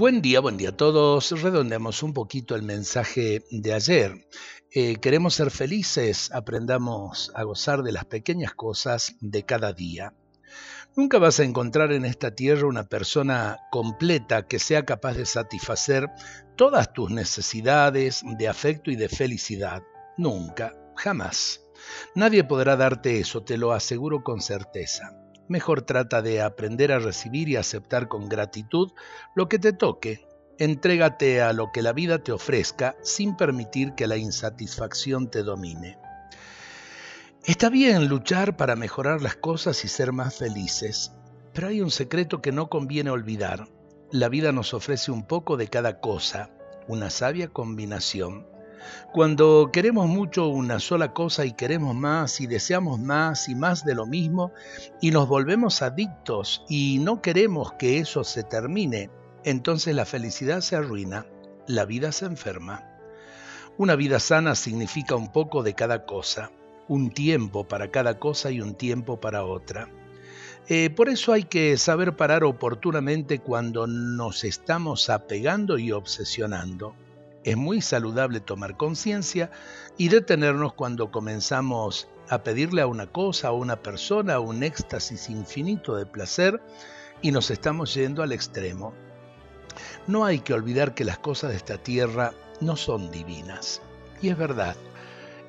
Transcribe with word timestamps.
Buen 0.00 0.22
día, 0.22 0.40
buen 0.40 0.56
día 0.56 0.70
a 0.70 0.76
todos. 0.78 1.30
Redondeamos 1.42 2.02
un 2.02 2.14
poquito 2.14 2.56
el 2.56 2.62
mensaje 2.62 3.44
de 3.50 3.74
ayer. 3.74 4.26
Eh, 4.72 4.96
queremos 4.96 5.34
ser 5.34 5.50
felices, 5.50 6.32
aprendamos 6.32 7.30
a 7.34 7.42
gozar 7.42 7.82
de 7.82 7.92
las 7.92 8.06
pequeñas 8.06 8.54
cosas 8.54 9.16
de 9.20 9.42
cada 9.44 9.74
día. 9.74 10.14
Nunca 10.96 11.18
vas 11.18 11.38
a 11.38 11.44
encontrar 11.44 11.92
en 11.92 12.06
esta 12.06 12.34
tierra 12.34 12.66
una 12.66 12.84
persona 12.84 13.58
completa 13.70 14.48
que 14.48 14.58
sea 14.58 14.86
capaz 14.86 15.18
de 15.18 15.26
satisfacer 15.26 16.08
todas 16.56 16.94
tus 16.94 17.10
necesidades 17.10 18.22
de 18.24 18.48
afecto 18.48 18.90
y 18.90 18.96
de 18.96 19.10
felicidad. 19.10 19.82
Nunca, 20.16 20.74
jamás. 20.96 21.60
Nadie 22.14 22.42
podrá 22.42 22.74
darte 22.74 23.20
eso, 23.20 23.42
te 23.42 23.58
lo 23.58 23.72
aseguro 23.72 24.24
con 24.24 24.40
certeza. 24.40 25.14
Mejor 25.50 25.82
trata 25.82 26.22
de 26.22 26.42
aprender 26.42 26.92
a 26.92 27.00
recibir 27.00 27.48
y 27.48 27.56
aceptar 27.56 28.06
con 28.06 28.28
gratitud 28.28 28.92
lo 29.34 29.48
que 29.48 29.58
te 29.58 29.72
toque. 29.72 30.24
Entrégate 30.58 31.42
a 31.42 31.52
lo 31.52 31.72
que 31.72 31.82
la 31.82 31.92
vida 31.92 32.20
te 32.22 32.30
ofrezca 32.30 32.94
sin 33.02 33.36
permitir 33.36 33.96
que 33.96 34.06
la 34.06 34.16
insatisfacción 34.16 35.28
te 35.28 35.42
domine. 35.42 35.98
Está 37.44 37.68
bien 37.68 38.06
luchar 38.06 38.56
para 38.56 38.76
mejorar 38.76 39.22
las 39.22 39.34
cosas 39.34 39.84
y 39.84 39.88
ser 39.88 40.12
más 40.12 40.36
felices, 40.36 41.10
pero 41.52 41.66
hay 41.66 41.80
un 41.80 41.90
secreto 41.90 42.40
que 42.40 42.52
no 42.52 42.68
conviene 42.68 43.10
olvidar. 43.10 43.66
La 44.12 44.28
vida 44.28 44.52
nos 44.52 44.72
ofrece 44.72 45.10
un 45.10 45.26
poco 45.26 45.56
de 45.56 45.66
cada 45.66 45.98
cosa, 45.98 46.50
una 46.86 47.10
sabia 47.10 47.48
combinación. 47.48 48.46
Cuando 49.12 49.70
queremos 49.72 50.08
mucho 50.08 50.48
una 50.48 50.78
sola 50.80 51.12
cosa 51.12 51.44
y 51.44 51.52
queremos 51.52 51.94
más 51.94 52.40
y 52.40 52.46
deseamos 52.46 52.98
más 52.98 53.48
y 53.48 53.54
más 53.54 53.84
de 53.84 53.94
lo 53.94 54.06
mismo 54.06 54.52
y 55.00 55.10
nos 55.10 55.28
volvemos 55.28 55.82
adictos 55.82 56.64
y 56.68 56.98
no 57.00 57.22
queremos 57.22 57.72
que 57.74 57.98
eso 57.98 58.24
se 58.24 58.42
termine, 58.42 59.10
entonces 59.44 59.94
la 59.94 60.04
felicidad 60.04 60.60
se 60.60 60.76
arruina, 60.76 61.26
la 61.66 61.84
vida 61.84 62.12
se 62.12 62.26
enferma. 62.26 62.86
Una 63.78 63.96
vida 63.96 64.20
sana 64.20 64.54
significa 64.54 65.14
un 65.14 65.32
poco 65.32 65.62
de 65.62 65.74
cada 65.74 66.04
cosa 66.04 66.50
un 66.90 67.12
tiempo 67.12 67.68
para 67.68 67.92
cada 67.92 68.18
cosa 68.18 68.50
y 68.50 68.60
un 68.60 68.74
tiempo 68.74 69.20
para 69.20 69.44
otra. 69.44 69.88
Eh, 70.68 70.90
por 70.90 71.08
eso 71.08 71.32
hay 71.32 71.44
que 71.44 71.76
saber 71.76 72.16
parar 72.16 72.42
oportunamente 72.42 73.38
cuando 73.38 73.86
nos 73.86 74.42
estamos 74.42 75.08
apegando 75.08 75.78
y 75.78 75.92
obsesionando. 75.92 76.96
Es 77.44 77.56
muy 77.56 77.80
saludable 77.80 78.40
tomar 78.40 78.76
conciencia 78.76 79.50
y 79.96 80.08
detenernos 80.08 80.74
cuando 80.74 81.10
comenzamos 81.10 82.08
a 82.28 82.42
pedirle 82.42 82.82
a 82.82 82.86
una 82.86 83.06
cosa, 83.06 83.48
a 83.48 83.52
una 83.52 83.82
persona, 83.82 84.40
un 84.40 84.62
éxtasis 84.62 85.30
infinito 85.30 85.96
de 85.96 86.06
placer 86.06 86.60
y 87.22 87.32
nos 87.32 87.50
estamos 87.50 87.94
yendo 87.94 88.22
al 88.22 88.32
extremo. 88.32 88.92
No 90.06 90.24
hay 90.24 90.40
que 90.40 90.54
olvidar 90.54 90.94
que 90.94 91.04
las 91.04 91.18
cosas 91.18 91.50
de 91.50 91.56
esta 91.56 91.78
tierra 91.78 92.34
no 92.60 92.76
son 92.76 93.10
divinas. 93.10 93.80
Y 94.20 94.28
es 94.28 94.36
verdad, 94.36 94.76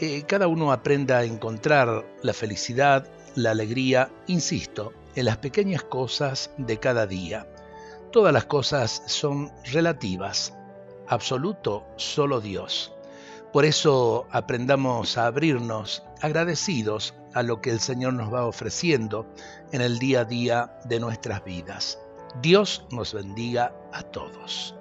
eh, 0.00 0.24
cada 0.26 0.48
uno 0.48 0.72
aprenda 0.72 1.18
a 1.18 1.24
encontrar 1.24 2.04
la 2.22 2.32
felicidad, 2.32 3.08
la 3.36 3.52
alegría, 3.52 4.10
insisto, 4.26 4.92
en 5.14 5.26
las 5.26 5.36
pequeñas 5.38 5.84
cosas 5.84 6.50
de 6.58 6.78
cada 6.78 7.06
día. 7.06 7.46
Todas 8.10 8.32
las 8.32 8.44
cosas 8.44 9.02
son 9.06 9.52
relativas, 9.72 10.52
absoluto 11.08 11.84
solo 11.96 12.40
Dios. 12.40 12.92
Por 13.52 13.64
eso 13.64 14.26
aprendamos 14.30 15.16
a 15.16 15.26
abrirnos 15.26 16.02
agradecidos 16.20 17.14
a 17.34 17.42
lo 17.42 17.60
que 17.60 17.70
el 17.70 17.80
Señor 17.80 18.14
nos 18.14 18.32
va 18.32 18.46
ofreciendo 18.46 19.26
en 19.72 19.80
el 19.80 19.98
día 19.98 20.20
a 20.20 20.24
día 20.24 20.78
de 20.84 21.00
nuestras 21.00 21.44
vidas. 21.44 21.98
Dios 22.42 22.84
nos 22.90 23.14
bendiga 23.14 23.72
a 23.92 24.02
todos. 24.02 24.74